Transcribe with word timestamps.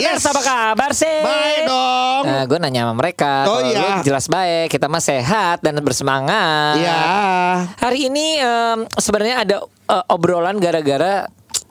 Yes. 0.00 0.24
apa 0.26 0.42
kabar 0.42 0.90
sih? 0.92 1.16
Baik 1.22 1.60
dong. 1.66 2.22
gue 2.46 2.58
nanya 2.60 2.80
sama 2.86 2.94
mereka. 2.94 3.32
Oh, 3.46 3.60
Kalau 3.60 3.68
iya. 3.68 3.80
lu 3.80 3.88
jelas 4.04 4.26
baik. 4.26 4.66
Kita 4.68 4.86
mah 4.86 5.02
sehat 5.02 5.62
dan 5.62 5.78
bersemangat. 5.80 6.78
Ya, 6.80 7.00
Hari 7.80 8.08
ini 8.08 8.38
em, 8.38 8.78
sebenarnya 8.94 9.36
ada 9.42 9.56
eh, 9.64 10.04
obrolan 10.12 10.58
gara-gara 10.58 11.26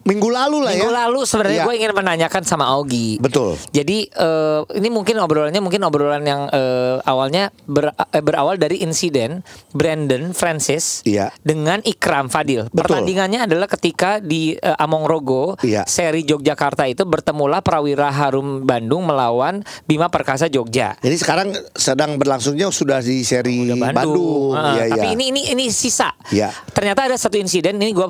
minggu 0.05 0.29
lalu 0.29 0.61
lah 0.61 0.71
minggu 0.71 0.85
ya. 0.87 0.99
lalu 1.03 1.19
sebenarnya 1.25 1.53
Iya. 1.55 1.65
gue 1.65 1.75
ingin 1.75 1.93
menanyakan 1.93 2.43
sama 2.43 2.69
Augie. 2.69 3.17
Betul. 3.17 3.57
Jadi 3.69 4.05
eh, 4.05 4.61
ini 4.75 4.89
mungkin 4.89 5.17
obrolannya 5.17 5.57
mungkin 5.57 5.81
obrolan 5.81 6.21
yang 6.21 6.45
eh, 6.47 7.01
awalnya 7.01 7.49
ber- 7.65 7.89
eh, 7.91 8.21
berawal 8.21 8.55
dari 8.55 8.79
insiden 8.79 9.41
Brandon 9.71 10.29
Francis 10.31 11.01
Iya. 11.03 11.33
dengan 11.41 11.81
Ikram 11.81 12.27
Fadil. 12.27 12.69
Betul. 12.69 13.01
Pertandingannya 13.01 13.43
adalah 13.43 13.65
ketika 13.65 14.19
di 14.19 14.53
eh, 14.53 14.75
Among 14.77 15.03
Rogo 15.03 15.57
Iya. 15.59 15.85
seri 15.85 16.21
Yogyakarta 16.21 16.85
itu 16.85 17.01
bertemulah 17.01 17.59
Prawira 17.59 18.09
Harum 18.09 18.61
Bandung 18.61 19.03
melawan 19.03 19.65
Bima 19.83 20.07
Perkasa 20.07 20.45
Jogja. 20.45 20.93
Jadi 20.99 21.15
sekarang 21.15 21.47
sedang 21.73 22.15
berlangsungnya 22.15 22.69
sudah 22.69 23.01
di 23.01 23.21
seri 23.21 23.65
Udah 23.65 23.89
Bandung. 23.89 24.53
Ah, 24.53 24.77
Iya, 24.77 24.93
tapi 24.93 25.07
iya. 25.07 25.15
ini 25.17 25.23
ini 25.29 25.41
ini 25.49 25.65
sisa. 25.67 26.13
Iya. 26.29 26.53
Ternyata 26.69 27.09
ada 27.09 27.15
satu 27.15 27.35
insiden 27.35 27.77
ini 27.77 27.89
gue 27.89 28.05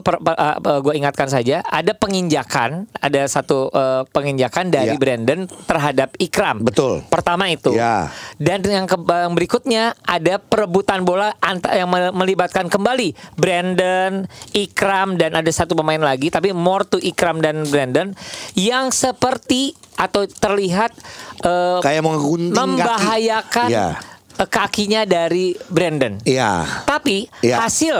gue 0.75 0.93
ingatkan 0.93 1.29
saja 1.29 1.61
ada 1.61 1.84
penginjakan 1.91 2.87
ada 2.95 3.21
satu 3.25 3.69
eh, 3.69 4.01
penginjakan 4.09 4.71
dari 4.71 4.83
Iya. 4.87 4.97
Brandon 4.97 5.39
terhadap 5.61 6.15
Ikram. 6.17 6.63
Betul. 6.63 7.03
Pertama 7.05 7.45
itu. 7.45 7.75
Iya. 7.75 8.09
Dan 8.35 8.63
yang, 8.63 8.85
ke- 8.85 8.97
yang 8.97 9.33
berikutnya 9.33 9.83
ada 10.01 10.39
perebutan 10.39 11.03
bola 11.03 11.35
anta- 11.37 11.69
yang 11.71 11.85
me- 11.85 12.15
melibatkan 12.15 12.65
kembali 12.65 13.11
Brandon, 13.35 14.23
Ikram 14.51 15.15
dan 15.15 15.35
ada 15.35 15.51
satu 15.51 15.75
pemain 15.75 15.99
lagi 15.99 16.27
tapi 16.27 16.49
more 16.49 16.81
to 16.83 16.97
Ikram 16.97 17.37
dan 17.37 17.61
Brandon 17.65 18.15
yang 18.53 18.89
seperti 18.89 19.75
atau 19.93 20.23
terlihat 20.25 20.95
eh, 21.41 21.79
Kayak 21.79 22.01
menggunting 22.01 22.51
kaki. 22.51 22.57
membahayakan 22.57 23.67
Iya. 23.67 23.87
eh, 24.35 24.47
kakinya 24.47 25.01
dari 25.03 25.51
Brandon. 25.65 26.17
Iya. 26.21 26.63
Tapi 26.83 27.27
Iya. 27.41 27.59
hasil 27.61 27.97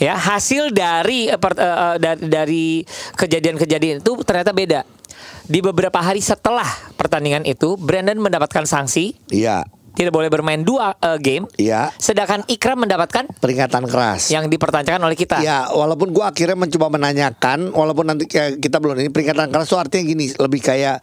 ya 0.00 0.16
hasil 0.16 0.72
dari 0.72 1.28
per- 1.36 1.54
eh, 1.54 1.68
eh, 1.68 1.96
dari, 2.00 2.20
dari 2.26 2.66
kejadian-kejadian 3.14 4.00
itu 4.00 4.12
ternyata 4.24 4.50
beda. 4.50 4.82
Di 5.44 5.60
beberapa 5.60 5.98
hari 5.98 6.18
setelah 6.18 6.66
pertandingan 6.94 7.42
itu, 7.42 7.74
Brandon 7.74 8.16
mendapatkan 8.16 8.64
sanksi 8.64 9.18
Iya. 9.28 9.66
tidak 9.90 10.14
boleh 10.14 10.30
bermain 10.30 10.62
dua 10.62 10.94
eh, 10.96 11.18
game. 11.18 11.44
Iya. 11.54 11.90
Sedangkan 11.98 12.46
Ikram 12.46 12.80
mendapatkan 12.80 13.26
Peringatan 13.36 13.84
keras. 13.84 14.30
yang 14.30 14.46
dipertanyakan 14.46 15.02
oleh 15.02 15.18
kita. 15.18 15.42
Ya, 15.42 15.66
walaupun 15.68 16.14
gua 16.14 16.30
akhirnya 16.30 16.54
mencoba 16.56 16.88
menanyakan, 16.88 17.74
walaupun 17.74 18.06
nanti 18.06 18.24
kita 18.30 18.78
belum 18.78 18.96
ini 18.96 19.10
peringatan 19.10 19.50
keras 19.50 19.66
itu 19.66 19.76
artinya 19.76 20.04
gini, 20.06 20.26
lebih 20.32 20.60
kayak 20.62 21.02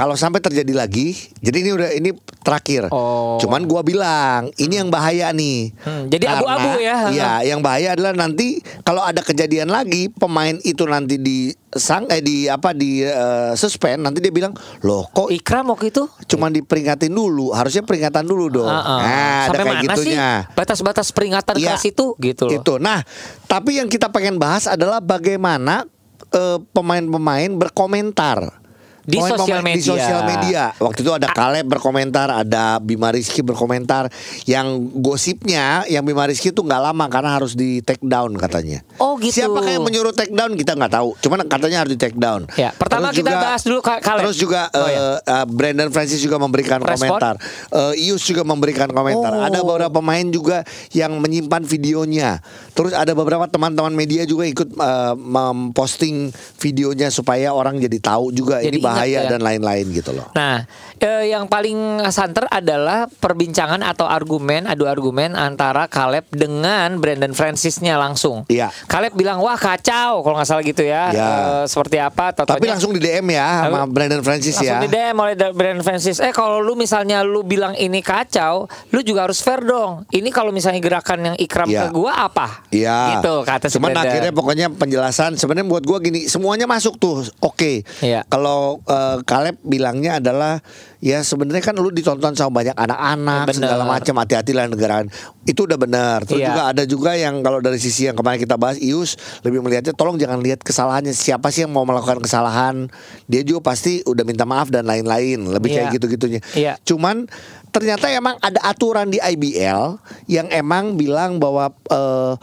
kalau 0.00 0.16
sampai 0.16 0.40
terjadi 0.40 0.72
lagi, 0.72 1.12
jadi 1.44 1.60
ini 1.60 1.70
udah 1.76 1.90
ini 1.92 2.10
terakhir. 2.40 2.88
Oh. 2.88 3.36
Cuman 3.36 3.68
gua 3.68 3.84
bilang 3.84 4.48
ini 4.56 4.80
yang 4.80 4.88
bahaya 4.88 5.28
nih. 5.28 5.76
Hmm, 5.76 6.08
jadi 6.08 6.40
abu-abu 6.40 6.80
ya. 6.80 7.12
Iya, 7.12 7.32
yang 7.52 7.60
bahaya 7.60 7.92
adalah 7.92 8.16
nanti 8.16 8.64
kalau 8.80 9.04
ada 9.04 9.20
kejadian 9.20 9.68
lagi, 9.68 10.08
pemain 10.08 10.56
itu 10.64 10.88
nanti 10.88 11.20
di 11.20 11.52
sang 11.68 12.08
eh 12.08 12.24
di 12.24 12.48
apa 12.48 12.72
di 12.72 13.04
eh, 13.04 13.52
suspend, 13.60 14.00
nanti 14.00 14.24
dia 14.24 14.32
bilang 14.32 14.56
loh 14.80 15.04
kok 15.12 15.28
Ikram 15.28 15.68
waktu 15.68 15.92
itu 15.92 16.08
cuman 16.32 16.48
diperingatin 16.48 17.12
dulu, 17.12 17.52
harusnya 17.52 17.84
peringatan 17.84 18.24
dulu 18.24 18.48
dong. 18.48 18.72
Ah, 18.72 18.80
ah. 18.80 18.98
Nah, 19.04 19.04
ada 19.04 19.48
sampai 19.52 19.64
kayak 19.68 19.76
mana 19.76 19.84
gitunya. 19.84 20.30
sih 20.48 20.56
batas-batas 20.56 21.06
peringatan 21.12 21.54
Iya. 21.60 21.76
keras 21.76 21.84
itu 21.84 22.16
gitu 22.16 22.48
loh. 22.48 22.56
Itu. 22.56 22.72
Nah, 22.80 23.04
tapi 23.44 23.76
yang 23.76 23.92
kita 23.92 24.08
pengen 24.08 24.40
bahas 24.40 24.64
adalah 24.64 25.04
bagaimana 25.04 25.84
eh, 26.32 26.56
pemain-pemain 26.72 27.52
berkomentar 27.52 28.59
Di 29.02 29.16
sosial 29.16 29.60
Di 29.60 29.66
media. 29.66 29.86
sosial 29.86 30.20
media. 30.24 30.62
Waktu 30.76 31.00
itu 31.00 31.10
ada 31.10 31.28
Kaleb 31.28 31.66
berkomentar, 31.66 32.28
ada 32.28 32.76
Bima 32.78 33.08
Rizky 33.08 33.40
berkomentar. 33.40 34.12
Yang 34.44 34.68
gosipnya, 34.94 35.82
yang 35.86 36.02
Bima 36.02 36.24
Rizky 36.24 36.50
itu 36.50 36.60
nggak 36.60 36.82
lama 36.82 37.04
karena 37.06 37.30
harus 37.32 37.52
di 37.52 37.80
take 37.80 38.02
down 38.02 38.36
katanya. 38.36 38.84
Oh, 38.96 39.16
gitu. 39.16 39.32
Siapa 39.36 39.60
yang 39.62 39.82
menyuruh 39.82 40.12
take 40.12 40.30
down 40.30 40.52
kita 40.52 40.74
nggak 40.74 40.92
tahu. 40.92 41.16
Cuman 41.18 41.44
katanya 41.44 41.82
harus 41.82 41.92
di 41.92 41.98
take 41.98 42.14
down. 42.14 42.44
Ya, 42.54 42.70
pertama 42.70 43.08
kita 43.10 43.30
bahas 43.30 43.62
dulu 43.62 43.80
Ka- 43.80 43.98
Kaleb. 43.98 44.24
Terus 44.24 44.36
juga 44.36 44.68
Oh, 44.70 44.86
ya. 44.86 45.18
eh, 45.18 45.46
Brandon 45.46 45.88
Francis 45.88 46.20
juga 46.20 46.36
memberikan 46.36 46.78
Respon? 46.78 47.10
komentar. 47.10 47.34
Eh, 47.70 48.06
Ius 48.06 48.22
juga 48.22 48.42
memberikan 48.42 48.86
komentar. 48.86 49.32
Oh. 49.32 49.42
Ada 49.42 49.58
beberapa 49.60 49.92
pemain 49.92 50.26
juga 50.26 50.62
yang 50.90 51.16
menyimpan 51.16 51.62
videonya. 51.62 52.40
Terus 52.70 52.92
ada 52.92 53.12
beberapa 53.12 53.44
teman-teman 53.44 53.90
media 53.90 54.22
juga 54.22 54.44
ikut 54.44 54.70
eh, 54.70 55.14
memposting 55.16 56.30
videonya 56.56 57.08
supaya 57.08 57.50
orang 57.50 57.78
jadi 57.78 57.98
tahu 57.98 58.30
juga 58.30 58.60
Jadi 58.60 58.76
ini 58.76 58.89
bahaya 58.92 59.18
ya. 59.22 59.28
dan 59.28 59.40
lain-lain 59.40 59.86
gitu 59.90 60.10
loh. 60.10 60.26
Nah, 60.32 60.66
eh, 60.96 61.30
yang 61.30 61.46
paling 61.46 61.78
santer 62.08 62.46
adalah 62.46 63.06
perbincangan 63.10 63.80
atau 63.80 64.04
argumen, 64.04 64.64
adu 64.64 64.84
argumen 64.84 65.32
antara 65.32 65.86
Caleb 65.86 66.26
dengan 66.28 66.96
Brandon 66.96 67.30
Francisnya 67.30 67.94
langsung. 67.94 68.42
Iya. 68.46 68.68
Caleb 68.84 69.14
bilang 69.14 69.38
wah 69.38 69.54
kacau 69.54 70.20
kalau 70.20 70.34
nggak 70.34 70.46
salah 70.46 70.62
gitu 70.62 70.82
ya. 70.82 71.04
Iya. 71.10 71.28
Eh, 71.28 71.64
seperti 71.66 71.96
apa? 71.96 72.32
Tapi 72.32 72.66
langsung 72.66 72.90
di 72.90 72.98
DM 72.98 73.26
ya 73.30 73.64
sama 73.64 73.78
Lalu- 73.80 73.92
Brandon 73.92 74.22
Francis 74.22 74.54
langsung 74.54 74.76
ya. 74.76 74.80
di 74.80 74.88
DM 74.88 75.16
oleh 75.16 75.34
Brandon 75.50 75.84
Francis. 75.84 76.16
Eh 76.18 76.30
kalau 76.30 76.58
lu 76.58 76.74
misalnya 76.74 77.20
lu 77.20 77.40
bilang 77.40 77.72
ini 77.74 78.00
kacau, 78.00 78.64
lu 78.90 79.00
juga 79.00 79.24
harus 79.24 79.38
fair 79.38 79.60
dong. 79.60 80.04
Ini 80.08 80.28
kalau 80.28 80.50
misalnya 80.50 80.80
gerakan 80.80 81.18
yang 81.24 81.36
ikram 81.36 81.68
Iya. 81.68 81.86
ke 81.86 81.86
gua 81.92 82.12
apa? 82.22 82.64
Iya. 82.70 83.16
Gitu 83.16 83.34
kata 83.42 83.66
si 83.66 83.76
Cuman 83.76 83.92
Brandon. 83.92 84.08
akhirnya 84.08 84.32
pokoknya 84.32 84.66
penjelasan 84.70 85.36
sebenarnya 85.36 85.68
buat 85.68 85.84
gua 85.84 85.98
gini, 85.98 86.26
semuanya 86.26 86.64
masuk 86.64 86.96
tuh. 86.96 87.22
Oke. 87.40 87.84
Iya. 88.00 88.24
Kalau 88.26 88.79
eh, 88.84 89.18
Caleb 89.24 89.56
bilangnya 89.60 90.18
adalah 90.18 90.60
ya 91.00 91.20
sebenarnya 91.20 91.64
kan 91.64 91.76
lu 91.76 91.88
ditonton 91.88 92.32
sama 92.32 92.60
banyak 92.60 92.76
anak-anak 92.76 93.48
segala 93.52 93.84
macam 93.84 94.14
hati-hati 94.20 94.52
lah 94.52 94.68
negara. 94.68 95.04
Itu 95.44 95.64
udah 95.64 95.76
benar. 95.76 96.24
Terus 96.24 96.40
Iya. 96.40 96.48
juga 96.52 96.62
ada 96.70 96.82
juga 96.84 97.10
yang 97.16 97.40
kalau 97.40 97.58
dari 97.58 97.76
sisi 97.76 98.04
yang 98.04 98.14
kemarin 98.14 98.36
kita 98.36 98.54
bahas 98.54 98.76
Ius 98.76 99.16
lebih 99.40 99.60
melihatnya 99.60 99.96
tolong 99.96 100.20
jangan 100.20 100.40
lihat 100.40 100.60
kesalahannya 100.60 101.12
siapa 101.12 101.48
sih 101.48 101.64
yang 101.64 101.72
mau 101.72 101.84
melakukan 101.84 102.20
kesalahan. 102.20 102.88
Dia 103.26 103.40
juga 103.42 103.72
pasti 103.72 104.04
udah 104.04 104.24
minta 104.24 104.44
maaf 104.44 104.68
dan 104.68 104.84
lain-lain. 104.84 105.40
Lebih 105.48 105.68
kayak 105.72 105.88
Iya. 105.88 105.94
gitu-gitunya. 105.96 106.40
Iya. 106.52 106.72
Cuman 106.84 107.24
ternyata 107.70 108.10
emang 108.10 108.36
ada 108.38 108.60
aturan 108.62 109.08
di 109.08 109.16
IBL 109.16 109.96
yang 110.26 110.50
emang 110.50 110.94
bilang 110.94 111.38
bahwa 111.38 111.72
eh, 111.88 112.34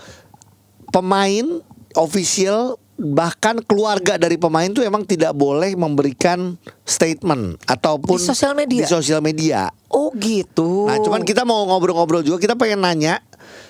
pemain 0.90 1.62
official 1.94 2.78
bahkan 2.98 3.62
keluarga 3.62 4.18
dari 4.18 4.42
pemain 4.42 4.66
tuh 4.68 4.82
emang 4.82 5.06
tidak 5.06 5.38
boleh 5.38 5.78
memberikan 5.78 6.58
statement 6.82 7.62
ataupun 7.70 8.18
Di 8.18 8.26
sosial 8.26 8.58
media? 8.58 8.82
Di 8.84 8.90
sosial 8.90 9.22
media. 9.22 9.70
Oh 9.88 10.10
gitu. 10.18 10.90
Nah, 10.90 10.98
cuman 11.00 11.22
kita 11.22 11.46
mau 11.46 11.62
ngobrol-ngobrol 11.70 12.26
juga, 12.26 12.42
kita 12.42 12.58
pengen 12.58 12.82
nanya 12.82 13.22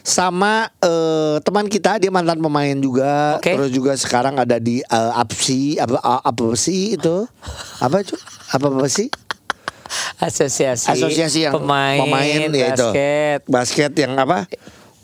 sama 0.01 0.71
eh, 0.79 1.37
teman 1.43 1.67
kita, 1.67 1.99
dia 1.99 2.07
mantan 2.07 2.39
pemain 2.39 2.73
juga, 2.79 3.37
Oke. 3.37 3.51
terus 3.53 3.69
juga 3.69 3.93
sekarang 3.99 4.39
ada 4.39 4.57
di 4.57 4.79
eh, 4.79 5.11
APSI, 5.19 5.83
apa 5.83 5.99
apa 6.23 6.45
sih 6.55 6.95
itu? 6.95 7.27
Apa 7.83 8.01
itu? 8.01 8.15
Apa 8.55 8.71
apa 8.71 8.87
sih? 8.87 9.11
asosiasi 10.19 10.91
Asosiasi 10.91 11.47
yang 11.47 11.55
pemain, 11.55 11.99
pemain 12.03 12.49
ya 12.51 12.75
itu. 12.75 12.87
basket. 12.91 13.39
Basket 13.47 13.91
yang 13.95 14.15
apa? 14.19 14.47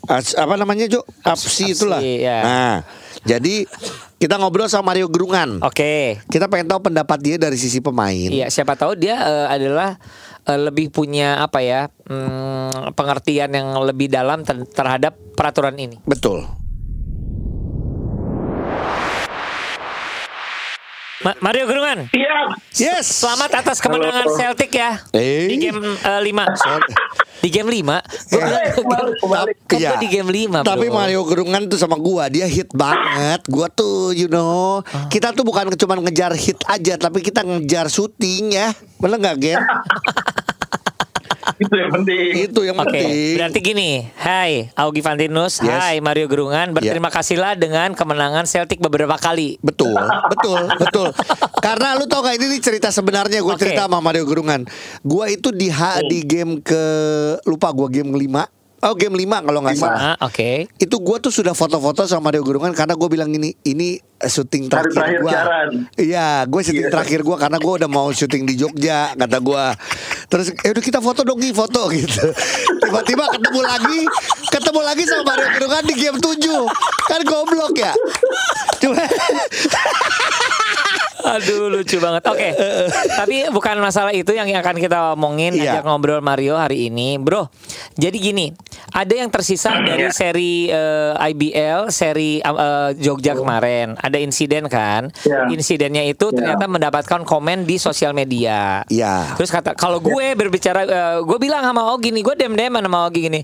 As- 0.04 0.36
apa 0.36 0.60
namanya, 0.60 0.84
Jo? 0.84 1.00
APSI 1.24 1.32
APSI, 1.32 1.64
itulah. 1.72 2.00
ya. 2.04 2.38
Nah, 2.44 2.74
jadi 3.24 3.64
kita 4.24 4.40
ngobrol 4.40 4.72
sama 4.72 4.96
Mario 4.96 5.12
Gerungan. 5.12 5.60
Oke. 5.60 6.16
Kita 6.32 6.48
pengen 6.48 6.64
tahu 6.64 6.88
pendapat 6.88 7.20
dia 7.20 7.36
dari 7.36 7.60
sisi 7.60 7.84
pemain. 7.84 8.32
Iya, 8.32 8.48
siapa 8.48 8.72
tahu 8.72 8.96
dia 8.96 9.20
eh, 9.20 9.46
adalah 9.52 10.00
eh, 10.48 10.56
lebih 10.56 10.88
punya 10.88 11.44
apa 11.44 11.60
ya 11.60 11.92
hmm, 12.08 12.96
pengertian 12.96 13.52
yang 13.52 13.76
lebih 13.84 14.08
dalam 14.08 14.40
ter- 14.40 14.64
terhadap 14.64 15.12
peraturan 15.36 15.76
ini. 15.76 16.00
Betul. 16.08 16.40
Ma- 21.20 21.40
Mario 21.40 21.64
Gerungan, 21.64 22.08
Iya, 22.12 22.52
Yes. 22.72 23.20
selamat 23.20 23.60
atas 23.60 23.80
kemenangan 23.80 24.24
Halo. 24.24 24.36
Celtic 24.36 24.72
ya 24.72 25.04
Eh. 25.12 25.48
di 25.48 25.56
game 25.58 25.80
5. 26.00 27.23
Di 27.44 27.52
game 27.52 27.68
5. 27.68 28.00
Kembali, 28.32 28.68
kembali, 28.72 29.10
kembali. 29.20 29.52
Kok 29.68 29.76
Iya. 29.76 30.00
di 30.00 30.08
game 30.08 30.32
5 30.32 30.64
Tapi 30.64 30.88
Mario 30.88 31.28
Gerungan 31.28 31.68
tuh 31.68 31.76
sama 31.76 32.00
gua 32.00 32.32
dia 32.32 32.48
hit 32.48 32.72
banget. 32.72 33.44
Gua 33.52 33.68
tuh 33.68 34.16
you 34.16 34.32
know, 34.32 34.80
Ah. 34.80 35.12
kita 35.12 35.36
tuh 35.36 35.44
bukan 35.44 35.68
cuma 35.76 36.00
ngejar 36.00 36.32
hit 36.32 36.56
aja 36.64 36.96
tapi 36.96 37.20
kita 37.20 37.44
ngejar 37.44 37.92
syuting 37.92 38.56
ya. 38.56 38.72
Bener 38.96 39.20
nggak, 39.20 39.36
Gen? 39.44 39.60
Itu 41.56 41.74
yang 41.74 41.90
penting. 41.92 42.30
Itu 42.42 42.60
yang 42.62 42.76
Oke, 42.76 42.88
penting. 42.90 43.36
berarti 43.36 43.58
gini. 43.60 43.90
Hai, 44.16 44.72
Augie 44.74 45.00
Fantinus. 45.00 45.60
Yes. 45.60 45.70
Hai, 45.70 45.96
Mario 45.98 46.26
Gerungan. 46.26 46.72
Berterima 46.72 47.08
kasihlah 47.08 47.54
dengan 47.54 47.92
kemenangan 47.92 48.44
Celtic 48.44 48.78
beberapa 48.78 49.14
kali. 49.14 49.60
Betul, 49.60 49.94
betul, 50.32 50.60
betul. 50.74 51.08
Karena 51.58 51.94
lu 51.94 52.04
tau 52.04 52.20
gak 52.20 52.36
ini 52.36 52.48
nih 52.48 52.60
cerita 52.60 52.88
sebenarnya 52.88 53.40
gue 53.40 53.50
Oke. 53.50 53.60
cerita 53.60 53.84
sama 53.84 54.00
Mario 54.00 54.24
Gerungan. 54.24 54.64
Gue 55.00 55.24
itu 55.32 55.48
di 55.48 55.68
ha- 55.68 56.00
di 56.00 56.22
game 56.22 56.58
ke 56.58 56.82
lupa 57.44 57.70
gue 57.70 57.88
game 57.92 58.10
kelima. 58.10 58.44
Oh 58.84 58.92
game 58.92 59.16
5 59.16 59.24
kalau 59.40 59.60
nggak 59.60 59.74
Lima. 59.74 59.86
salah. 59.86 60.00
Ah, 60.12 60.16
Oke. 60.22 60.68
Itu 60.76 60.96
gue 60.98 61.16
tuh 61.18 61.32
sudah 61.32 61.52
foto-foto 61.52 62.04
sama 62.04 62.28
Mario 62.28 62.44
Gerungan 62.44 62.70
karena 62.70 62.92
gue 62.92 63.08
bilang 63.08 63.28
ini 63.28 63.56
ini 63.64 63.96
eh, 63.96 64.28
syuting 64.28 64.68
terakhir 64.68 64.92
terakhir 64.92 65.18
gue. 65.20 65.32
Iya, 66.04 66.44
gue 66.44 66.60
syuting 66.62 66.84
Iya. 66.84 66.92
terakhir 66.92 67.20
gue 67.20 67.36
karena 67.38 67.56
gue 67.56 67.72
udah 67.74 67.88
mau 67.88 68.08
syuting 68.08 68.44
di 68.44 68.54
Jogja 68.54 69.12
kata 69.14 69.40
gue. 69.40 69.64
Terus 70.26 70.46
eh 70.54 70.70
udah 70.70 70.82
kita 70.82 71.00
foto 71.00 71.20
dong 71.22 71.40
Gi, 71.40 71.50
foto 71.50 71.88
gitu. 71.96 72.28
Tiba-tiba 72.78 73.24
ketemu 73.30 73.60
lagi, 73.62 73.98
ketemu 74.48 74.80
lagi 74.82 75.02
sama 75.02 75.22
Mario 75.26 75.48
Gerungan 75.50 75.82
di 75.82 75.94
game 75.94 76.18
7 76.18 76.44
Kan 77.06 77.20
goblok 77.22 77.72
ya. 77.74 77.92
Cuma 78.78 79.00
Aduh 81.24 81.72
lucu 81.72 81.96
banget. 81.96 82.20
Oke. 82.28 82.52
Tapi 83.10 83.48
bukan 83.48 83.80
masalah 83.80 84.12
itu 84.12 84.28
yang 84.30 84.44
akan 84.50 84.76
kita 84.76 85.16
omongin 85.16 85.56
Iya. 85.56 85.80
ajak 85.80 85.88
ngobrol 85.88 86.20
Mario 86.20 86.52
hari 86.54 86.92
ini, 86.92 87.16
Bro. 87.16 87.48
Jadi 87.96 88.20
gini, 88.20 88.52
ada 88.92 89.14
yang 89.14 89.30
tersisa 89.30 89.72
dari 89.78 90.10
seri 90.10 90.68
eh, 90.68 91.12
IBL, 91.32 91.88
seri 91.88 92.38
eh, 92.38 92.90
Jogja 92.96 93.32
kemarin. 93.32 93.96
Ada 93.96 94.18
insiden 94.18 94.66
kan? 94.66 95.08
Iya. 95.22 95.48
Insidennya 95.48 96.02
itu 96.02 96.28
Iya. 96.28 96.36
ternyata 96.36 96.64
mendapatkan 96.66 97.20
komen 97.22 97.64
di 97.64 97.76
sosial 97.76 98.12
media. 98.12 98.82
Iya. 98.88 99.36
Terus 99.36 99.48
kata 99.48 99.72
kalau 99.72 99.98
gue 99.98 100.34
berbicara 100.34 100.84
eh, 100.84 101.18
gue 101.20 101.38
bilang 101.38 101.62
sama 101.62 101.94
Ogi 101.94 102.10
nih, 102.10 102.22
gue 102.22 102.34
dem-dem 102.34 102.74
sama 102.74 103.06
Ogi 103.06 103.20
gini. 103.24 103.40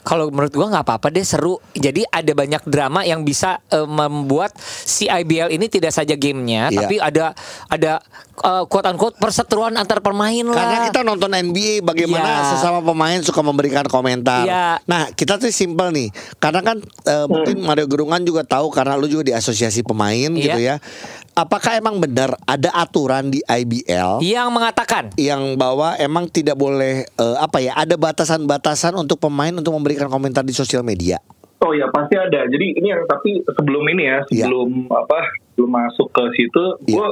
Kalau 0.00 0.30
menurut 0.30 0.50
gue 0.50 0.64
nggak 0.64 0.84
apa-apa 0.84 1.10
deh 1.10 1.20
seru. 1.20 1.58
Jadi 1.72 2.06
ada 2.06 2.32
banyak 2.32 2.62
drama 2.64 3.02
yang 3.02 3.22
bisa 3.22 3.58
eh, 3.68 3.84
membuat 3.84 4.54
si 4.60 5.04
IBL 5.04 5.50
ini 5.50 5.66
tidak 5.66 5.90
saja 5.90 6.14
gamenya, 6.14 6.70
Iya. 6.70 6.78
tapi 6.78 6.94
ada 6.96 7.26
ada 7.66 7.92
eh, 8.38 8.64
quote 8.66 8.86
unquote 8.86 9.16
perseteruan 9.18 9.74
antar 9.74 9.98
pemain 9.98 10.46
lah. 10.46 10.56
Karena 10.56 10.78
kita 10.86 11.00
nonton 11.02 11.30
NBA 11.30 11.82
bagaimana 11.82 12.24
Iya. 12.46 12.48
sesama 12.54 12.78
pemain 12.80 13.18
suka 13.20 13.40
memberikan 13.40 13.84
komentar. 13.84 14.46
Iya. 14.46 14.77
Nah, 14.84 15.10
kita 15.10 15.36
tuh 15.36 15.48
simpel 15.48 15.90
nih. 15.90 16.08
Karena 16.36 16.60
kan 16.60 16.78
eh, 16.78 17.26
mungkin 17.26 17.58
Mario 17.60 17.86
Gerungan 17.86 18.22
juga 18.22 18.44
tahu 18.44 18.68
karena 18.68 18.94
lu 18.94 19.08
juga 19.08 19.26
di 19.26 19.34
asosiasi 19.34 19.82
pemain 19.82 20.28
Iya. 20.28 20.42
gitu 20.44 20.60
ya. 20.60 20.76
Apakah 21.32 21.74
emang 21.74 21.98
benar 21.98 22.34
ada 22.44 22.70
aturan 22.72 23.30
di 23.30 23.38
IBL 23.40 24.18
yang 24.20 24.50
mengatakan 24.50 25.14
yang 25.14 25.54
bahwa 25.54 25.94
emang 25.96 26.26
tidak 26.26 26.54
boleh 26.54 27.02
eh, 27.04 27.36
apa 27.38 27.58
ya, 27.58 27.74
ada 27.74 27.94
batasan-batasan 27.94 28.92
untuk 28.92 29.18
pemain 29.18 29.50
untuk 29.50 29.72
memberikan 29.72 30.06
komentar 30.06 30.42
di 30.42 30.52
sosial 30.52 30.82
media? 30.82 31.18
Oh 31.58 31.74
ya 31.74 31.90
pasti 31.90 32.14
ada. 32.14 32.46
Jadi 32.46 32.78
ini 32.78 32.86
yang 32.86 33.02
tapi 33.02 33.42
sebelum 33.42 33.82
ini 33.88 34.02
ya, 34.06 34.18
Iya. 34.30 34.46
sebelum 34.46 34.86
apa, 34.88 35.18
belum 35.54 35.70
masuk 35.70 36.06
ke 36.10 36.22
situ, 36.34 36.64
Iya. 36.86 36.94
gue 36.94 37.08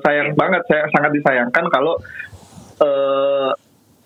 sayang 0.00 0.32
banget, 0.32 0.64
saya 0.64 0.88
sangat 0.88 1.12
disayangkan 1.12 1.64
kalau 1.68 2.00
eh, 2.74 3.50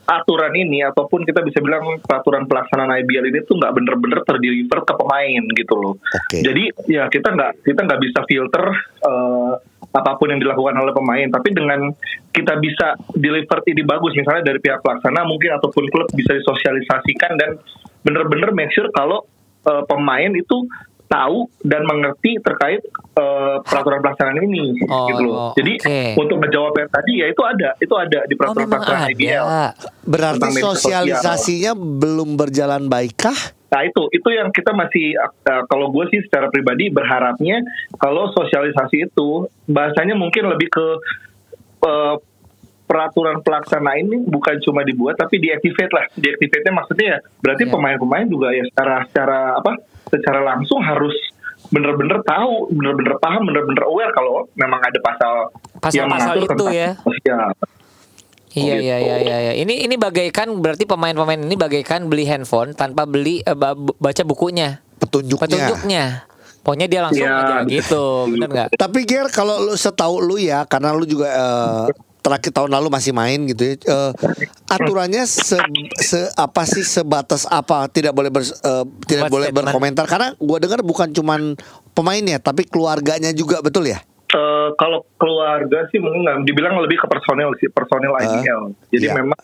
aturan 0.09 0.57
ini 0.57 0.81
ataupun 0.81 1.29
kita 1.29 1.45
bisa 1.45 1.61
bilang 1.61 2.01
peraturan 2.01 2.49
pelaksanaan 2.49 2.97
IBL 3.05 3.29
ini 3.29 3.45
tuh 3.45 3.61
nggak 3.61 3.77
bener-bener 3.77 4.25
terdeliver 4.25 4.81
ke 4.89 4.95
pemain 4.97 5.43
gitu 5.53 5.75
loh. 5.77 5.95
Oke. 6.01 6.41
Jadi 6.41 6.65
ya 6.89 7.13
kita 7.13 7.29
nggak 7.37 7.61
kita 7.61 7.81
nggak 7.85 8.01
bisa 8.01 8.21
filter 8.25 8.65
eh, 9.05 9.53
apa 9.89 10.17
pun 10.17 10.33
yang 10.33 10.41
dilakukan 10.41 10.81
oleh 10.81 10.97
pemain, 10.97 11.29
tapi 11.29 11.53
dengan 11.53 11.93
kita 12.33 12.57
bisa 12.57 12.97
deliver 13.13 13.61
ini 13.69 13.85
bagus 13.85 14.17
misalnya 14.17 14.49
dari 14.49 14.61
pihak 14.65 14.81
pelaksana 14.81 15.29
mungkin 15.29 15.61
ataupun 15.61 15.85
klub 15.93 16.09
bisa 16.17 16.33
disosialisasikan 16.41 17.37
dan 17.37 17.51
bener-bener 18.01 18.49
make 18.57 18.73
sure 18.73 18.89
kalau 18.97 19.29
eh, 19.69 19.85
pemain 19.85 20.33
itu 20.33 20.65
tahu 21.09 21.37
dan 21.63 21.83
mengerti 21.83 22.37
terkait 22.39 22.85
eh, 23.15 23.57
peraturan 23.61 23.99
pelaksanaan 23.99 24.39
ini 24.43 24.77
Oh, 24.85 25.09
gitu 25.09 25.23
loh. 25.25 25.51
Jadi 25.53 25.73
oke. 25.79 25.99
untuk 26.17 26.37
menjawab 26.39 26.73
yang 26.75 26.89
tadi 26.89 27.13
ya 27.17 27.27
itu 27.27 27.43
ada, 27.43 27.71
itu 27.79 27.95
ada 27.95 28.19
di 28.23 28.33
Oh 28.33 28.39
peraturan 28.39 28.61
memang 28.63 28.79
pelaksanaan 28.79 29.11
IBL. 29.11 29.45
ada. 29.45 29.69
Berarti 30.03 30.37
Tentang 30.39 30.53
media 30.53 30.65
sosial. 30.69 31.03
sosialisasinya 31.05 31.73
belum 31.75 32.29
berjalan 32.35 32.83
baikkah? 32.87 33.39
Nah 33.69 33.83
itu 33.83 34.09
itu 34.11 34.29
yang 34.31 34.49
kita 34.49 34.73
masih 34.73 35.13
uh, 35.17 35.65
kalau 35.65 35.89
gue 35.89 36.05
sih 36.09 36.21
secara 36.23 36.49
pribadi 36.49 36.89
berharapnya 36.89 37.61
kalau 37.95 38.29
sosialisasi 38.31 39.09
itu 39.09 39.29
bahasanya 39.65 40.13
mungkin 40.13 40.45
lebih 40.47 40.69
ke 40.69 40.87
uh, 41.83 42.17
peraturan 42.85 43.45
pelaksana 43.45 44.01
ini 44.01 44.25
bukan 44.25 44.57
cuma 44.59 44.81
dibuat 44.81 45.15
tapi 45.15 45.37
diactivate 45.37 45.93
lah. 45.93 46.09
Diactivate-nya 46.11 46.73
maksudnya 46.75 47.07
ya 47.07 47.19
berarti 47.39 47.65
Iya. 47.65 47.71
pemain-pemain 47.71 48.27
juga 48.27 48.49
ya 48.51 48.65
secara 48.65 49.05
secara 49.05 49.39
apa? 49.55 49.73
Secara 50.09 50.41
langsung 50.45 50.81
harus 50.81 51.13
bener-bener 51.69 52.23
tahu, 52.25 52.73
bener-bener 52.73 53.15
paham, 53.21 53.45
bener-bener 53.45 53.83
aware 53.85 54.13
kalau 54.17 54.49
memang 54.57 54.81
ada 54.81 54.99
pasal, 55.05 55.33
yang 55.93 56.09
Pasal-pasal 56.09 56.09
mengatur 56.09 56.41
itu 56.41 56.51
tentang 56.57 56.75
ya. 56.75 56.91
sosial. 57.05 57.49
Iya 58.49 58.75
gitu. 58.75 58.85
iya 58.89 58.97
iya 58.99 59.17
iya. 59.21 59.37
iya. 59.39 59.53
Ini 59.61 59.75
ini 59.85 59.95
bagaikan 60.01 60.49
berarti 60.59 60.89
pemain-pemain 60.89 61.37
ini 61.37 61.55
bagaikan 61.55 62.09
beli 62.09 62.25
handphone 62.25 62.73
tanpa 62.73 63.05
beli 63.05 63.45
eh, 63.45 63.53
ba- 63.53 63.77
baca 63.77 64.23
bukunya, 64.25 64.81
Petunjuknya. 64.99 65.39
petunjuknya. 65.45 66.05
Pokoknya 66.59 66.87
dia 66.91 67.01
langsung 67.01 67.25
Iya, 67.25 67.37
aja 67.39 67.57
gitu, 67.65 68.05
bener 68.29 68.49
nggak? 68.49 68.69
Tapi 68.77 68.99
Ger 69.05 69.29
kalau 69.31 69.57
lu 69.63 69.73
setahu 69.73 70.21
lu 70.21 70.37
ya 70.37 70.65
karena 70.65 70.93
lu 70.93 71.05
juga 71.05 71.29
eh, 71.29 71.85
terakhir 72.29 72.53
tahun 72.53 72.71
lalu 72.71 72.89
masih 72.89 73.11
main 73.11 73.41
gitu 73.47 73.63
ya. 73.65 73.75
eh, 73.81 74.11
aturannya 74.69 75.25
se, 75.25 75.57
se- 75.97 76.31
apa 76.35 76.63
sih 76.63 76.83
sebatas 76.83 77.45
apa 77.45 77.89
tidak 77.89 78.13
boleh 78.13 78.29
ber- 78.29 78.45
eh, 78.45 78.85
tidak 79.05 79.27
Buat 79.27 79.33
boleh 79.33 79.49
statement. 79.49 79.67
berkomentar 79.67 80.05
karena 80.05 80.29
gua 80.37 80.59
dengar 80.59 80.81
bukan 80.81 81.09
cuman 81.11 81.57
pemainnya 81.91 82.39
tapi 82.39 82.63
keluarganya 82.63 83.33
juga 83.33 83.59
betul 83.59 83.85
ya? 83.85 83.99
Eh, 84.29 84.69
kalau 84.75 85.09
keluarga 85.17 85.89
sih 85.89 85.97
mungkin 85.97 86.21
nggak 86.21 86.45
dibilang 86.45 86.77
lebih 86.79 87.01
ke 87.01 87.09
personil 87.09 87.49
sih 87.57 87.67
personil 87.69 88.13
Ah, 88.13 88.23
IBL. 88.23 88.63
Jadi 88.91 89.07
iya. 89.07 89.17
memang 89.17 89.41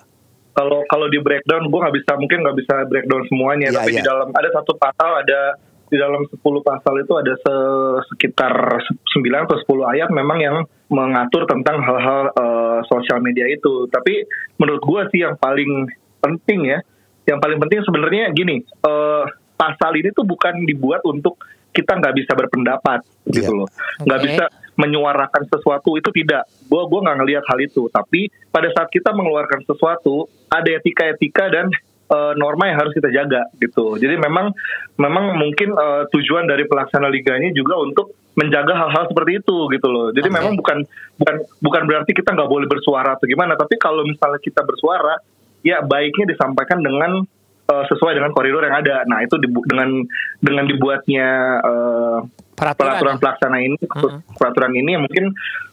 kalau 0.53 0.85
kalau 0.85 1.09
di 1.09 1.19
breakdown 1.19 1.67
gue 1.67 1.81
nggak 1.81 1.97
bisa 1.97 2.13
mungkin 2.15 2.45
nggak 2.45 2.57
bisa 2.57 2.75
breakdown 2.85 3.25
semuanya. 3.27 3.73
Iya, 3.73 3.77
tapi 3.77 3.91
iya. 3.91 3.99
di 3.99 4.03
dalam 4.05 4.29
ada 4.29 4.49
satu 4.53 4.77
pasal 4.77 5.11
ada 5.19 5.41
di 5.85 5.97
dalam 5.97 6.21
10 6.23 6.37
pasal 6.61 6.95
itu 6.97 7.13
ada 7.13 7.33
se- 7.35 8.01
sekitar 8.09 8.53
9 8.83 9.25
atau 9.43 9.57
10 9.59 9.85
ayat 9.89 10.09
memang 10.11 10.39
yang 10.39 10.57
mengatur 10.87 11.45
tentang 11.45 11.81
hal-hal 11.81 12.29
eh, 12.29 12.44
sosial 12.87 13.21
media 13.21 13.49
itu. 13.49 13.89
Tapi 13.89 14.25
menurut 14.57 14.83
gue 14.83 15.01
sih 15.13 15.21
yang 15.25 15.35
paling 15.37 15.89
penting 16.21 16.71
ya, 16.71 16.79
yang 17.25 17.39
paling 17.41 17.59
penting 17.61 17.81
sebenarnya 17.85 18.33
gini, 18.33 18.61
eh, 18.63 19.25
pasal 19.55 19.97
ini 19.97 20.13
tuh 20.13 20.25
bukan 20.25 20.65
dibuat 20.65 21.01
untuk 21.05 21.41
kita 21.75 21.99
nggak 21.99 22.15
bisa 22.15 22.33
berpendapat 22.39 23.03
gitu 23.35 23.51
Iya. 23.51 23.59
loh, 23.67 23.69
nggak 24.07 24.21
Oke. 24.23 24.27
bisa 24.31 24.45
menyuarakan 24.79 25.43
sesuatu 25.51 25.99
itu 25.99 26.11
tidak. 26.15 26.47
Gua 26.71 26.87
gua 26.87 27.03
nggak 27.03 27.19
ngelihat 27.23 27.45
hal 27.51 27.59
itu. 27.59 27.91
Tapi 27.91 28.31
pada 28.51 28.71
saat 28.71 28.91
kita 28.95 29.11
mengeluarkan 29.11 29.67
sesuatu 29.67 30.31
ada 30.51 30.71
etika-etika 30.71 31.51
dan 31.51 31.67
eh, 32.05 32.33
norma 32.39 32.71
yang 32.71 32.79
harus 32.79 32.95
kita 32.95 33.11
jaga 33.11 33.49
gitu. 33.59 33.99
Jadi 33.99 34.15
memang 34.21 34.55
memang 35.01 35.35
mungkin 35.35 35.75
eh, 35.75 36.03
tujuan 36.15 36.47
dari 36.47 36.63
pelaksana 36.69 37.11
liganya 37.11 37.51
juga 37.51 37.75
untuk 37.81 38.15
menjaga 38.35 38.75
hal-hal 38.75 39.05
seperti 39.11 39.39
itu 39.43 39.57
gitu 39.71 39.87
loh. 39.91 40.11
Jadi 40.11 40.29
Oke. 40.29 40.37
memang 40.37 40.53
bukan 40.59 40.79
bukan 41.19 41.35
bukan 41.63 41.83
berarti 41.87 42.11
kita 42.15 42.35
nggak 42.35 42.51
boleh 42.51 42.67
bersuara 42.67 43.15
atau 43.15 43.27
gimana. 43.31 43.55
Tapi 43.55 43.79
kalau 43.79 44.03
misalnya 44.03 44.43
kita 44.43 44.67
bersuara, 44.67 45.19
ya 45.63 45.81
baiknya 45.87 46.35
disampaikan 46.35 46.83
dengan 46.83 47.23
eh, 47.71 47.85
sesuai 47.89 48.19
dengan 48.19 48.35
koridor 48.35 48.67
yang 48.67 48.79
ada. 48.83 49.07
Nah 49.07 49.23
itu 49.23 49.39
dibu- 49.39 49.65
dengan 49.67 50.03
dengan 50.43 50.65
dibuatnya 50.67 51.27
eh, 51.63 52.19
Peraturan. 52.55 52.79
peraturan 52.79 53.17
pelaksana 53.19 53.59
ini 53.59 53.75
Mm-mm. 53.83 54.39
peraturan 54.39 54.71
ini 54.79 54.95
ya 54.95 55.01
mungkin 55.03 55.25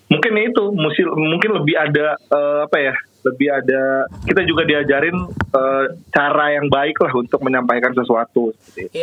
mungkin 0.09 0.31
ya 0.33 0.43
itu 0.49 0.63
musil 0.73 1.13
mungkin 1.13 1.61
lebih 1.61 1.77
ada 1.77 2.17
eh, 2.17 2.59
apa 2.65 2.77
ya 2.81 2.93
lebih 3.21 3.47
ada 3.53 3.81
kita 4.25 4.41
juga 4.49 4.65
diajarin 4.65 5.13
eh, 5.29 5.85
cara 6.09 6.45
yang 6.57 6.73
baik 6.73 6.97
lah 7.05 7.13
untuk 7.13 7.37
menyampaikan 7.45 7.93
sesuatu 7.93 8.49
seperti 8.57 8.89
itu. 8.89 8.95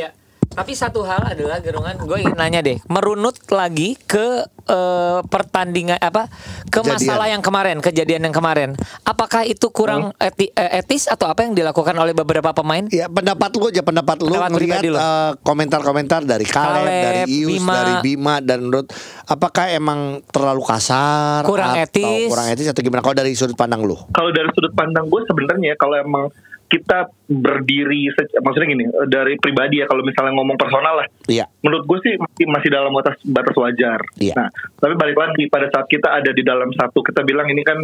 Tapi 0.58 0.74
satu 0.74 1.00
hal 1.00 1.22
adalah 1.24 1.58
gerungan 1.58 1.94
gue 1.96 2.18
ingin 2.18 2.34
nanya 2.34 2.58
deh, 2.60 2.82
merunut 2.86 3.38
lagi 3.48 3.94
ke 3.96 4.42
eh, 4.66 5.20
pertandingan 5.22 5.96
apa 5.96 6.26
ke 6.66 6.82
Kejadian. 6.82 6.90
masalah 6.90 7.26
yang 7.28 7.38
kemarin, 7.38 7.76
kejadian 7.78 8.26
yang 8.26 8.34
kemarin. 8.34 8.74
Apakah 9.02 9.46
itu 9.46 9.70
kurang 9.70 10.10
eti- 10.18 10.50
eh, 10.50 10.82
etis 10.82 11.06
atau 11.06 11.24
apa 11.24 11.42
yang 11.42 11.54
dilakukan 11.54 11.94
oleh 11.94 12.10
beberapa 12.10 12.50
pemain? 12.52 12.82
Ya 12.88 13.06
pendapat 13.06 13.54
lu 13.54 13.70
aja 13.70 13.80
pendapat 13.80 14.18
lu 14.18 14.28
Pendapat 14.28 14.50
melihat 14.52 14.82
lu. 14.82 14.98
eh, 14.98 15.32
komentar-komentar 15.40 16.20
dari 16.22 16.42
Kaleb, 16.44 16.82
Kaleb, 16.82 17.02
dari 17.04 17.20
Ius, 17.30 17.48
Bima. 17.54 17.72
dari 17.72 17.94
Bima 18.02 18.34
dan 18.40 18.58
menurut 18.60 18.90
apakah 19.24 19.70
emang 19.70 20.00
terlalu 20.26 20.62
kasar 20.64 21.46
Kurang 21.46 21.72
atau 21.72 21.84
etis? 21.86 22.26
kurang 22.26 22.46
etis 22.50 22.66
atau 22.66 22.82
gimana 22.82 22.98
kalau 22.98 23.14
dari 23.14 23.30
sudut 23.32 23.54
pandang 23.54 23.80
lu? 23.80 23.94
Kalau 24.10 24.30
dari 24.30 24.50
sudut 24.50 24.74
pandang 24.74 25.06
gue 25.06 25.22
sebenarnya 25.22 25.78
kalau 25.78 25.94
emang 25.94 26.26
kita 26.68 26.98
berdiri 27.26 28.08
se- 28.10 28.38
maksudnya 28.38 28.68
gini 28.68 28.84
dari 29.04 29.34
pribadi 29.34 29.80
ya 29.80 29.86
kalau 29.86 30.00
misalnya 30.00 30.32
ngomong 30.32 30.54
personal 30.54 30.94
lah 30.94 31.06
Iya. 31.24 31.48
menurut 31.60 31.84
gue 31.84 31.98
sih 32.02 32.14
masih, 32.14 32.44
masih 32.46 32.68
dalam 32.68 32.92
batas 32.92 33.16
batas 33.22 33.56
wajar. 33.56 34.00
Iya. 34.14 34.34
Nah, 34.34 34.48
tapi 34.74 34.94
balik 34.94 35.16
lagi 35.16 35.44
pada 35.46 35.68
saat 35.68 35.84
kita 35.86 36.08
ada 36.10 36.28
di 36.28 36.40
dalam 36.40 36.68
satu 36.70 37.00
kita 37.00 37.20
bilang 37.22 37.48
ini 37.48 37.60
kan 37.62 37.80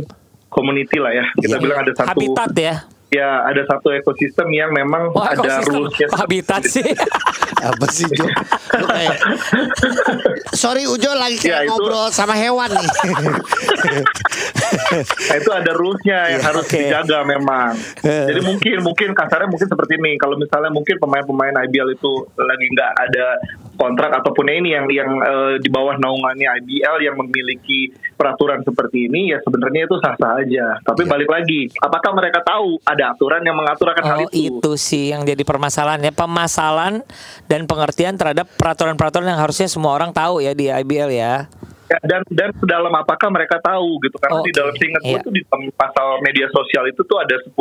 community 0.46 0.96
lah 0.96 1.10
ya. 1.10 1.24
Kita 1.34 1.56
Iya. 1.56 1.60
bilang 1.60 1.78
ada 1.80 1.92
satu 1.92 2.08
Habitat 2.12 2.52
ya. 2.54 2.74
Ya 3.14 3.46
ada 3.46 3.62
satu 3.64 3.92
ekosistem 3.92 4.50
yang 4.50 4.70
memang 4.70 5.08
Wah, 5.10 5.30
ada 5.30 5.62
rulesnya. 5.62 6.10
habitat 6.12 6.62
sih. 6.64 6.82
Apa 7.64 7.86
sih 7.88 8.04
Jo? 8.10 8.26
Lu 8.74 8.84
kayak 8.84 9.16
Sorry 10.60 10.84
Ujo 10.84 11.14
lagi 11.14 11.38
kayak 11.38 11.48
Ya, 11.54 11.58
itu- 11.64 11.70
ngobrol 11.72 12.10
sama 12.10 12.34
hewan 12.34 12.68
nih. 12.68 12.88
Nah, 15.24 15.36
itu 15.38 15.50
ada 15.50 15.72
rulesnya 15.72 16.18
yang 16.28 16.40
Iya, 16.40 16.46
harus 16.46 16.64
oke. 16.64 16.76
dijaga 16.76 17.18
memang. 17.24 17.72
Jadi 18.02 18.40
mungkin 18.42 18.76
mungkin 18.82 19.08
kasarnya 19.12 19.46
mungkin 19.46 19.64
seperti 19.64 19.96
ini. 19.96 20.16
Kalau 20.16 20.34
misalnya 20.34 20.68
mungkin 20.68 20.98
pemain-pemain 20.98 21.54
IBL 21.62 21.94
itu 21.94 22.12
lagi 22.36 22.66
nggak 22.68 22.92
ada 23.00 23.26
kontrak 23.74 24.10
ataupun 24.22 24.46
ini 24.50 24.74
yang 24.74 24.86
yang 24.90 25.10
eh, 25.20 25.54
di 25.60 25.68
bawah 25.70 25.98
naungannya 25.98 26.48
IBL 26.62 26.96
yang 27.04 27.16
memiliki 27.18 27.90
peraturan 28.14 28.62
seperti 28.62 29.10
ini 29.10 29.34
ya 29.34 29.38
sebenarnya 29.42 29.86
itu 29.86 29.96
sah-sah 30.00 30.42
aja. 30.42 30.78
Tapi 30.82 31.02
Iya. 31.04 31.10
balik 31.10 31.30
lagi, 31.30 31.60
apakah 31.82 32.10
mereka 32.14 32.40
tahu 32.46 32.78
ada 32.86 33.12
aturan 33.12 33.42
yang 33.42 33.56
mengatur 33.58 33.90
akan 33.90 34.04
hal 34.04 34.18
Oh 34.24 34.30
itu 34.32 34.72
sih 34.80 35.12
yang 35.12 35.26
jadi 35.26 35.42
permasalahan 35.44 36.00
ya 36.00 36.12
Pemasalan 36.14 37.04
dan 37.50 37.68
pengertian 37.68 38.16
terhadap 38.16 38.48
peraturan-peraturan 38.56 39.28
yang 39.28 39.40
harusnya 39.42 39.68
semua 39.68 39.92
orang 39.92 40.14
tahu 40.14 40.40
ya 40.40 40.56
di 40.56 40.70
IBL 40.70 41.10
ya 41.12 41.50
Ya, 41.84 42.00
dan 42.00 42.24
dan 42.32 42.48
sedalam 42.56 42.88
apakah 42.96 43.28
mereka 43.28 43.60
tahu 43.60 44.00
gitu 44.00 44.16
karena 44.16 44.40
Oke, 44.40 44.48
di 44.48 44.52
dalam 44.56 44.72
seingat 44.80 45.02
gue 45.04 45.10
iya. 45.12 45.20
tuh 45.20 45.32
di 45.36 45.44
dalam 45.44 45.68
pasal 45.76 46.16
media 46.24 46.48
sosial 46.48 46.88
itu 46.88 47.04
tuh 47.04 47.20
ada 47.20 47.36
10 47.36 47.52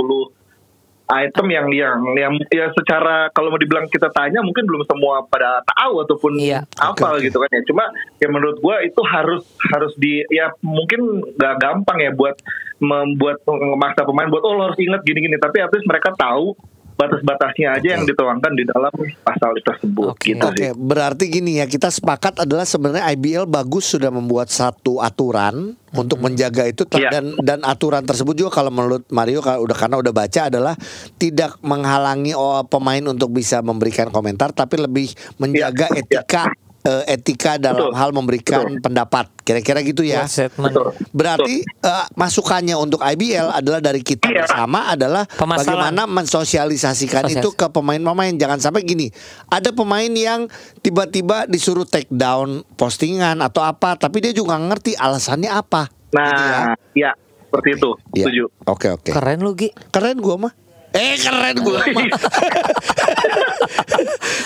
item 1.12 1.48
yang 1.52 1.68
yang 1.76 2.00
yang 2.16 2.34
ya 2.48 2.72
secara 2.72 3.28
kalau 3.36 3.52
mau 3.52 3.60
dibilang 3.60 3.92
kita 3.92 4.08
tanya 4.16 4.40
mungkin 4.40 4.64
belum 4.64 4.88
semua 4.88 5.28
pada 5.28 5.60
tahu 5.68 6.00
ataupun 6.08 6.32
Iya. 6.40 6.64
apa 6.80 7.20
gitu 7.20 7.38
kan 7.44 7.50
ya. 7.52 7.62
Cuma 7.68 7.84
ya 8.24 8.28
menurut 8.32 8.58
gue 8.64 8.76
itu 8.88 9.02
harus 9.04 9.44
harus 9.76 9.94
di 10.00 10.24
ya 10.32 10.52
mungkin 10.64 11.22
gak 11.36 11.60
gampang 11.60 12.00
ya 12.00 12.12
buat 12.16 12.40
membuat 12.80 13.44
memaksa 13.48 14.08
pemain 14.08 14.32
buat 14.32 14.44
oh 14.44 14.54
lo 14.56 14.72
harus 14.72 14.80
ingat 14.80 15.04
gini-gini. 15.04 15.36
Tapi 15.40 15.60
at 15.60 15.72
least 15.76 15.88
mereka 15.88 16.16
tahu 16.16 16.56
batas-batasnya 16.94 17.78
aja 17.78 17.88
yang 17.98 18.04
dituangkan 18.06 18.54
di 18.54 18.64
dalam 18.64 18.94
pasal 19.22 19.52
tersebut 19.60 20.14
Oke. 20.14 20.34
gitu 20.34 20.46
Oke, 20.46 20.68
sih. 20.70 20.78
berarti 20.78 21.26
gini 21.28 21.58
ya, 21.58 21.66
kita 21.66 21.90
sepakat 21.90 22.46
adalah 22.46 22.64
sebenarnya 22.64 23.10
IBL 23.14 23.50
bagus 23.50 23.92
sudah 23.92 24.14
membuat 24.14 24.54
satu 24.54 25.02
aturan 25.02 25.74
untuk 25.94 26.18
menjaga 26.18 26.66
itu 26.66 26.86
Iya. 26.94 27.10
dan 27.10 27.26
dan 27.42 27.60
aturan 27.62 28.02
tersebut 28.02 28.34
juga 28.34 28.50
kalau 28.62 28.74
menurut 28.74 29.06
Mario 29.14 29.46
kalau 29.46 29.66
udah 29.66 29.78
karena 29.78 29.96
udah 30.02 30.14
baca 30.14 30.42
adalah 30.50 30.74
tidak 31.18 31.58
menghalangi 31.62 32.34
oh, 32.34 32.66
pemain 32.66 33.02
untuk 33.06 33.30
bisa 33.30 33.62
memberikan 33.62 34.10
komentar 34.10 34.50
tapi 34.54 34.82
lebih 34.82 35.14
menjaga 35.38 35.94
Iya. 35.94 36.02
etika 36.02 36.50
eh, 36.84 37.04
etika 37.10 37.56
dalam 37.56 37.90
Betul. 37.90 37.94
hal 37.96 38.10
memberikan 38.12 38.62
Betul. 38.62 38.82
pendapat. 38.82 39.26
Kira-kira 39.40 39.80
gitu 39.82 40.04
ya. 40.04 40.24
Betul. 40.28 40.92
Berarti 41.10 41.64
eh, 41.64 42.06
masukannya 42.14 42.76
untuk 42.76 43.00
IBL 43.00 43.50
adalah 43.54 43.80
dari 43.80 44.00
kita 44.00 44.24
Iya. 44.26 44.44
bersama 44.44 44.88
adalah 44.90 45.24
Pemasalan. 45.30 45.64
bagaimana 45.64 46.02
mensosialisasikan 46.06 47.24
Sosialis- 47.26 47.40
itu 47.40 47.50
ke 47.52 47.68
pemain-pemain. 47.68 48.34
Jangan 48.34 48.60
sampai 48.60 48.84
gini, 48.84 49.08
ada 49.48 49.72
pemain 49.72 50.08
yang 50.08 50.48
tiba-tiba 50.80 51.44
disuruh 51.46 51.84
take 51.84 52.08
down 52.10 52.64
postingan 52.74 53.40
atau 53.40 53.62
apa, 53.62 53.96
tapi 53.96 54.20
dia 54.20 54.32
juga 54.32 54.56
ngerti 54.56 54.94
alasannya 54.94 55.48
apa. 55.48 55.88
Gitu 56.10 56.20
ya. 56.20 56.60
Nah, 56.62 56.76
ya 56.94 57.12
seperti 57.46 57.70
itu, 57.74 57.90
Iya. 58.12 58.24
setuju. 58.26 58.44
Oke 58.66 58.88
oke. 58.90 59.10
Keren 59.10 59.40
lu 59.40 59.52
Gi 59.54 59.72
Keren 59.90 60.18
gua 60.18 60.36
mah. 60.38 60.54
Eh 60.92 61.18
keren 61.18 61.58
gua 61.58 61.82
mah. 61.82 62.06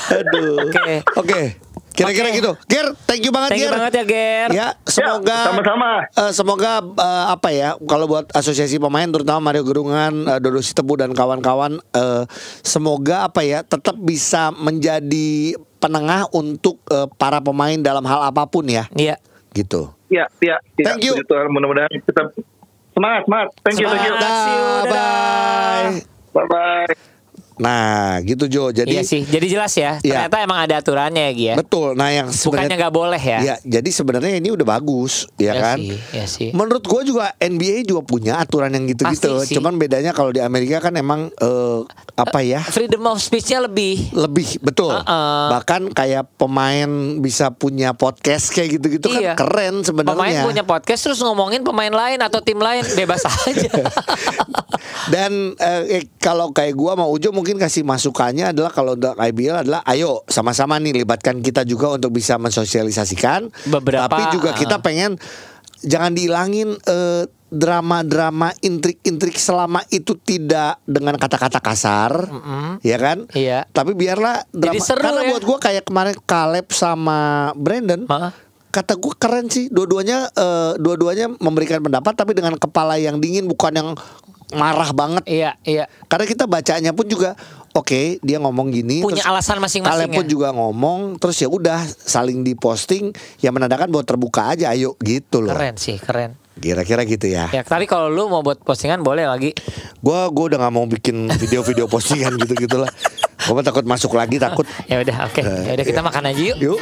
Aduh. 0.18 0.64
Oke. 0.64 0.88
Oke. 1.18 1.42
Kira-kira 1.98 2.30
gitu. 2.30 2.52
Ger, 2.70 2.94
thank 3.04 3.26
you 3.26 3.34
banget 3.34 3.50
Thank 3.52 3.62
you 3.62 3.68
Ger. 3.68 3.76
banget 3.76 3.94
ya 3.94 4.04
Ger 4.06 4.50
Ya, 4.54 4.68
semoga 4.86 5.34
Ya, 5.34 5.46
sama-sama. 5.50 5.90
eh, 6.06 6.32
semoga 6.32 6.72
eh, 6.80 7.26
apa 7.28 7.50
ya 7.50 7.70
kalau 7.84 8.06
buat 8.06 8.30
asosiasi 8.32 8.78
pemain 8.78 9.10
terutama 9.10 9.50
Mario 9.50 9.66
Gerungan, 9.66 10.14
eh, 10.24 10.38
Dodo 10.38 10.62
Sitebu 10.62 10.94
dan 10.96 11.12
kawan-kawan 11.12 11.82
eh, 11.82 12.24
semoga 12.62 13.26
apa 13.26 13.42
ya 13.42 13.66
tetap 13.66 13.98
bisa 13.98 14.54
menjadi 14.54 15.58
penengah 15.78 16.30
untuk 16.32 16.78
eh, 16.88 17.10
para 17.18 17.42
pemain 17.42 17.76
dalam 17.76 18.06
hal 18.06 18.22
apa 18.24 18.46
pun 18.46 18.70
ya. 18.70 18.86
Iya 18.94 19.18
Gitu. 19.52 19.90
Ya, 20.08 20.30
ya, 20.38 20.62
ya. 20.78 20.86
Thank 20.86 21.02
you. 21.02 21.18
Mudah-mudahan 21.18 21.90
kita 21.98 22.30
semangat, 22.94 23.26
semangat. 23.26 23.50
Thank 23.66 23.82
you, 23.82 23.88
thank 23.90 24.06
you. 24.06 24.14
Semangat. 24.14 24.46
You, 24.46 24.62
dadah. 24.86 25.90
bye. 26.38 26.46
Bye 26.46 26.46
bye. 26.94 27.17
Nah, 27.58 28.22
gitu 28.22 28.46
Jo. 28.46 28.64
Jadi 28.70 28.92
Iya 28.92 29.02
sih 29.02 29.22
Jadi 29.24 29.46
jelas 29.48 29.74
ya 29.74 29.98
Iya. 30.00 30.26
Ternyata 30.26 30.38
emang 30.40 30.60
ada 30.60 30.76
aturannya 30.76 31.30
ya 31.30 31.34
ya 31.34 31.54
betul. 31.56 31.94
Nah, 31.94 32.10
yang 32.10 32.28
Bukannya 32.28 32.40
sebenarnya 32.40 32.76
nggak 32.78 32.96
boleh 32.96 33.18
ya 33.20 33.40
Ya, 33.40 33.56
jadi 33.60 33.90
sebenarnya 33.90 34.32
ini 34.34 34.50
udah 34.50 34.68
bagus, 34.68 35.26
ya 35.36 35.46
Iya 35.48 35.54
kan? 35.58 35.78
sih, 35.78 35.98
iya 36.12 36.26
sih. 36.26 36.50
Menurut 36.52 36.84
gua 36.84 37.02
juga 37.02 37.26
NBA 37.38 37.84
juga 37.84 38.02
punya 38.02 38.38
aturan 38.38 38.70
yang 38.70 38.86
gitu-gitu. 38.86 39.42
Cuman 39.52 39.76
bedanya 39.76 40.12
kalau 40.12 40.30
di 40.30 40.40
Amerika 40.40 40.78
kan 40.80 40.94
emang 40.94 41.30
eh, 41.32 41.80
apa 42.14 42.40
ya? 42.40 42.60
Freedom 42.62 43.06
of 43.06 43.18
speech-nya 43.18 43.62
lebih 43.62 44.12
Lebih 44.12 44.60
betul. 44.60 44.92
Uh-uh. 44.92 45.50
Bahkan 45.52 45.92
kayak 45.92 46.28
pemain 46.36 46.90
bisa 47.18 47.50
punya 47.50 47.92
podcast 47.92 48.50
kayak 48.50 48.76
gitu-gitu 48.76 49.08
Iya. 49.08 49.34
kan 49.34 49.40
keren 49.40 49.76
Pemain 49.78 49.86
sebenarnya. 49.86 50.44
punya 50.44 50.64
podcast 50.64 51.02
terus 51.04 51.20
ngomongin 51.20 51.62
pemain 51.62 51.90
lain 51.90 52.20
atau 52.20 52.40
tim 52.40 52.58
lain 52.58 52.84
bebas 52.94 53.24
aja. 53.48 53.70
Dan 55.08 55.56
eh, 55.56 55.82
eh, 55.94 56.04
kalau 56.18 56.52
kayak 56.52 56.74
gua 56.74 56.94
mau 56.94 57.08
Ujo 57.10 57.32
mungkin 57.32 57.47
kasih 57.56 57.88
masukannya 57.88 58.52
adalah 58.52 58.76
kalau 58.76 59.00
untuk 59.00 59.16
IBL 59.16 59.64
adalah 59.64 59.80
ayo 59.88 60.28
sama-sama 60.28 60.76
nih 60.84 61.08
libatkan 61.08 61.40
kita 61.40 61.64
juga 61.64 61.96
untuk 61.96 62.12
bisa 62.12 62.36
mensosialisasikan. 62.36 63.48
Beberapa, 63.72 64.12
Tapi 64.12 64.22
juga 64.36 64.52
ah. 64.52 64.58
kita 64.60 64.84
pengen 64.84 65.16
jangan 65.88 66.12
dihilangin 66.12 66.76
eh, 66.76 67.24
drama-drama 67.48 68.52
intrik-intrik 68.60 69.40
selama 69.40 69.80
itu 69.88 70.20
tidak 70.20 70.84
dengan 70.84 71.16
kata-kata 71.16 71.64
kasar, 71.64 72.12
ya 72.84 72.98
kan? 73.00 73.24
Iya. 73.32 73.64
Tapi 73.72 73.96
biarlah 73.96 74.44
drama. 74.52 74.76
Jadi 74.76 74.80
seru 74.84 75.00
karena 75.00 75.22
ya. 75.24 75.30
buat 75.32 75.44
gua 75.48 75.58
kayak 75.64 75.84
kemarin 75.88 76.16
Caleb 76.28 76.68
sama 76.76 77.52
Brandon. 77.56 78.04
Hah? 78.12 78.36
Kata 78.68 79.00
gue 79.00 79.16
keren 79.16 79.48
sih, 79.48 79.72
dua-duanya 79.72 80.28
eh, 80.36 80.72
dua-duanya 80.76 81.32
memberikan 81.40 81.80
pendapat 81.80 82.14
tapi 82.20 82.36
dengan 82.36 82.60
kepala 82.60 83.00
yang 83.00 83.24
dingin 83.24 83.48
bukan 83.48 83.74
yang 83.74 83.90
marah 84.56 84.92
banget 84.96 85.24
iya, 85.28 85.60
iya. 85.68 85.92
karena 86.08 86.24
kita 86.24 86.48
bacanya 86.48 86.96
pun 86.96 87.04
juga 87.04 87.36
oke 87.76 88.24
dia 88.24 88.40
ngomong 88.40 88.72
gini 88.72 89.04
Punya 89.04 89.28
alasan 89.28 89.60
masing-masing 89.60 90.08
Kalian 90.08 90.16
pun 90.16 90.26
ya. 90.26 90.32
juga 90.32 90.48
ngomong 90.56 91.20
terus 91.20 91.36
ya 91.38 91.52
udah 91.52 91.84
saling 91.86 92.42
diposting 92.48 93.12
yang 93.44 93.54
menandakan 93.54 93.92
bahwa 93.92 94.06
terbuka 94.08 94.56
aja 94.56 94.72
ayo 94.74 94.96
gitu 95.04 95.44
loh. 95.44 95.54
Keren 95.54 95.76
sih, 95.78 96.00
keren. 96.00 96.40
Kira-kira 96.58 97.06
gitu 97.06 97.30
ya. 97.30 97.54
Ya, 97.54 97.62
tapi 97.62 97.86
kalau 97.86 98.10
lu 98.10 98.26
mau 98.34 98.42
buat 98.42 98.58
postingan 98.58 99.06
boleh 99.06 99.30
lagi. 99.30 99.54
Gua 100.02 100.26
gua 100.34 100.50
udah 100.50 100.58
nggak 100.66 100.74
mau 100.74 100.90
bikin 100.90 101.30
video-video 101.38 101.86
postingan 101.94 102.34
gitu 102.42 102.58
gitulah. 102.58 102.90
Gua 103.46 103.62
takut 103.62 103.86
masuk 103.86 104.18
lagi 104.18 104.42
takut. 104.42 104.66
Ya 104.92 104.98
udah, 105.04 105.30
oke. 105.30 105.42
Ya 105.44 105.78
udah 105.78 105.86
kita 105.86 106.02
makan 106.02 106.34
aja 106.34 106.42
yuk. 106.42 106.58
Yuk. 106.58 106.80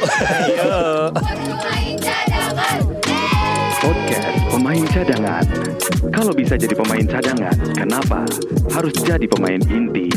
Podcast 3.76 4.28
pemain 4.50 4.84
cadangan. 4.90 5.45
Kalau 6.26 6.42
bisa 6.42 6.58
jadi 6.58 6.74
pemain 6.74 7.06
cadangan, 7.06 7.54
kenapa 7.70 8.26
harus 8.74 8.98
jadi 8.98 9.30
pemain 9.30 9.62
inti? 9.70 10.10